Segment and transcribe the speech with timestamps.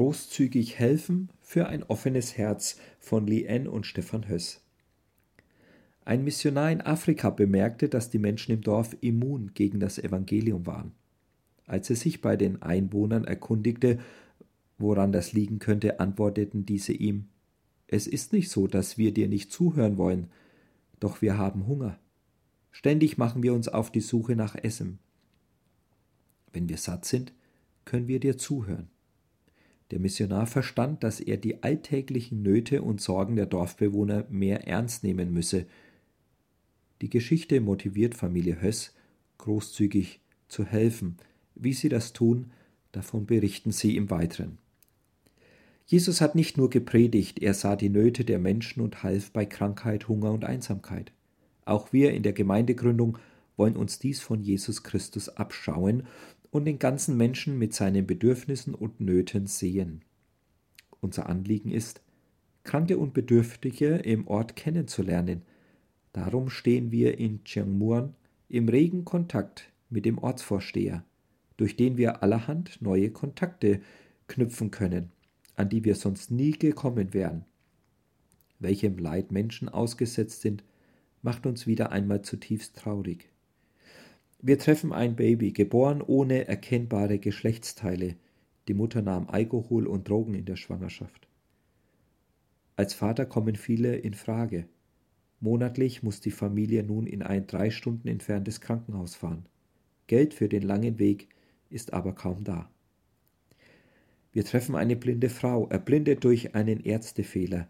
[0.00, 4.62] großzügig helfen für ein offenes Herz von Lien und Stefan Höss.
[6.06, 10.92] Ein Missionar in Afrika bemerkte, dass die Menschen im Dorf immun gegen das Evangelium waren.
[11.66, 13.98] Als er sich bei den Einwohnern erkundigte,
[14.78, 17.26] woran das liegen könnte, antworteten diese ihm
[17.86, 20.30] Es ist nicht so, dass wir dir nicht zuhören wollen,
[20.98, 21.98] doch wir haben Hunger.
[22.70, 24.98] Ständig machen wir uns auf die Suche nach Essen.
[26.54, 27.34] Wenn wir satt sind,
[27.84, 28.88] können wir dir zuhören.
[29.90, 35.32] Der Missionar verstand, dass er die alltäglichen Nöte und Sorgen der Dorfbewohner mehr ernst nehmen
[35.32, 35.66] müsse.
[37.00, 38.94] Die Geschichte motiviert Familie Höss,
[39.38, 41.16] großzügig zu helfen.
[41.54, 42.52] Wie sie das tun,
[42.92, 44.58] davon berichten sie im Weiteren.
[45.86, 50.06] Jesus hat nicht nur gepredigt, er sah die Nöte der Menschen und half bei Krankheit,
[50.06, 51.10] Hunger und Einsamkeit.
[51.64, 53.18] Auch wir in der Gemeindegründung
[53.56, 56.04] wollen uns dies von Jesus Christus abschauen
[56.50, 60.02] und den ganzen Menschen mit seinen Bedürfnissen und Nöten sehen.
[61.00, 62.02] Unser Anliegen ist,
[62.64, 65.42] Kranke und Bedürftige im Ort kennenzulernen.
[66.12, 68.14] Darum stehen wir in Chiangmuan
[68.48, 71.04] im regen Kontakt mit dem Ortsvorsteher,
[71.56, 73.80] durch den wir allerhand neue Kontakte
[74.26, 75.10] knüpfen können,
[75.56, 77.44] an die wir sonst nie gekommen wären.
[78.58, 80.64] Welchem Leid Menschen ausgesetzt sind,
[81.22, 83.29] macht uns wieder einmal zutiefst traurig.
[84.42, 88.16] Wir treffen ein Baby, geboren ohne erkennbare Geschlechtsteile.
[88.68, 91.28] Die Mutter nahm Alkohol und Drogen in der Schwangerschaft.
[92.74, 94.66] Als Vater kommen viele in Frage.
[95.40, 99.44] Monatlich muss die Familie nun in ein drei Stunden entferntes Krankenhaus fahren.
[100.06, 101.28] Geld für den langen Weg
[101.68, 102.70] ist aber kaum da.
[104.32, 107.68] Wir treffen eine blinde Frau, erblindet durch einen Ärztefehler,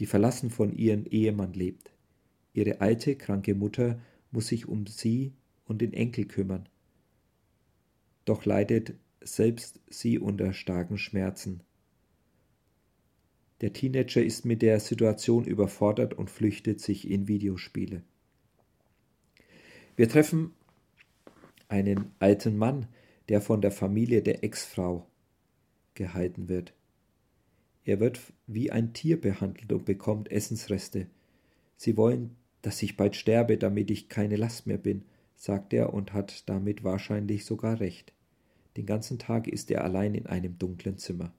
[0.00, 1.92] die verlassen von ihrem Ehemann lebt.
[2.54, 4.00] Ihre alte, kranke Mutter
[4.32, 5.32] muss sich um sie
[5.70, 6.68] und den Enkel kümmern.
[8.24, 11.60] Doch leidet selbst sie unter starken Schmerzen.
[13.60, 18.02] Der Teenager ist mit der Situation überfordert und flüchtet sich in Videospiele.
[19.94, 20.54] Wir treffen
[21.68, 22.88] einen alten Mann,
[23.28, 25.06] der von der Familie der Ex-Frau
[25.94, 26.74] gehalten wird.
[27.84, 31.06] Er wird wie ein Tier behandelt und bekommt Essensreste.
[31.76, 35.04] Sie wollen, dass ich bald sterbe, damit ich keine Last mehr bin
[35.40, 38.12] sagt er und hat damit wahrscheinlich sogar recht.
[38.76, 41.32] Den ganzen Tag ist er allein in einem dunklen Zimmer.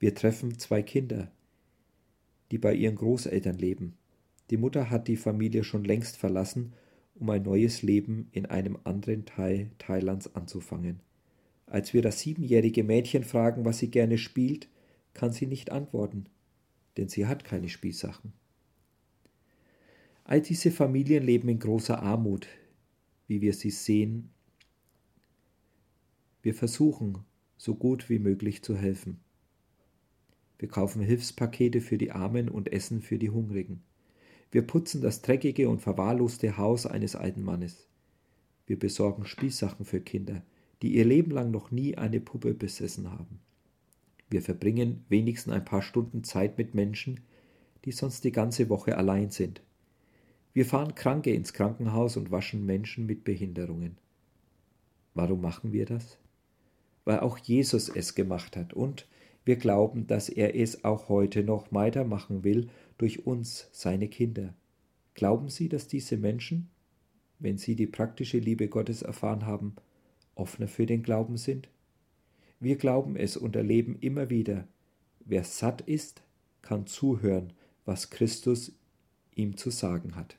[0.00, 1.30] Wir treffen zwei Kinder,
[2.50, 3.94] die bei ihren Großeltern leben.
[4.50, 6.72] Die Mutter hat die Familie schon längst verlassen,
[7.14, 10.98] um ein neues Leben in einem anderen Teil Thailands anzufangen.
[11.66, 14.68] Als wir das siebenjährige Mädchen fragen, was sie gerne spielt,
[15.12, 16.26] kann sie nicht antworten,
[16.96, 18.32] denn sie hat keine Spielsachen.
[20.26, 22.48] All diese Familien leben in großer Armut,
[23.26, 24.30] wie wir sie sehen.
[26.42, 27.18] Wir versuchen,
[27.58, 29.20] so gut wie möglich zu helfen.
[30.58, 33.82] Wir kaufen Hilfspakete für die Armen und Essen für die Hungrigen.
[34.50, 37.86] Wir putzen das dreckige und verwahrloste Haus eines alten Mannes.
[38.66, 40.42] Wir besorgen Spielsachen für Kinder,
[40.80, 43.40] die ihr Leben lang noch nie eine Puppe besessen haben.
[44.30, 47.20] Wir verbringen wenigstens ein paar Stunden Zeit mit Menschen,
[47.84, 49.60] die sonst die ganze Woche allein sind.
[50.54, 53.98] Wir fahren Kranke ins Krankenhaus und waschen Menschen mit Behinderungen.
[55.12, 56.16] Warum machen wir das?
[57.04, 59.08] Weil auch Jesus es gemacht hat und
[59.44, 64.54] wir glauben, dass er es auch heute noch weitermachen will durch uns, seine Kinder.
[65.14, 66.70] Glauben Sie, dass diese Menschen,
[67.40, 69.74] wenn sie die praktische Liebe Gottes erfahren haben,
[70.36, 71.68] offener für den Glauben sind?
[72.60, 74.68] Wir glauben es und erleben immer wieder,
[75.24, 76.22] wer satt ist,
[76.62, 77.52] kann zuhören,
[77.84, 78.72] was Christus
[79.34, 80.38] ihm zu sagen hat.